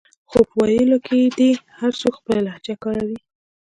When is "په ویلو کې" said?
0.49-1.19